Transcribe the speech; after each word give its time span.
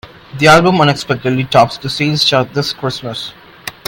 The 0.39 0.47
album 0.47 0.81
unexpectedly 0.81 1.43
tops 1.43 1.77
the 1.77 1.87
sales 1.87 2.23
chart 2.25 2.55
this 2.55 2.73
Christmas. 2.73 3.33